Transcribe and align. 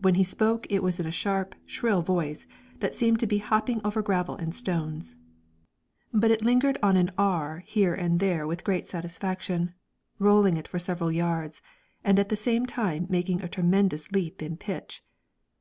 When 0.00 0.16
he 0.16 0.24
spoke 0.24 0.66
it 0.70 0.82
was 0.82 0.98
in 0.98 1.06
a 1.06 1.12
sharp, 1.12 1.54
shrill 1.66 2.02
voice, 2.02 2.48
that 2.80 2.94
seemed 2.94 3.20
to 3.20 3.28
be 3.28 3.38
hopping 3.38 3.80
over 3.84 4.02
gravel 4.02 4.34
and 4.34 4.52
stones; 4.56 5.14
but 6.12 6.32
it 6.32 6.42
lingered 6.42 6.78
on 6.82 6.96
an 6.96 7.12
"r" 7.16 7.60
here 7.64 7.94
and 7.94 8.18
there 8.18 8.44
with 8.44 8.64
great 8.64 8.88
satisfaction, 8.88 9.72
rolling 10.18 10.56
it 10.56 10.64
over 10.66 10.70
for 10.70 10.78
several 10.80 11.12
yards, 11.12 11.62
and 12.02 12.18
at 12.18 12.28
the 12.28 12.34
same 12.34 12.66
time 12.66 13.06
making 13.08 13.40
a 13.40 13.46
tremendous 13.48 14.10
leap 14.10 14.42
in 14.42 14.56
pitch. 14.56 15.04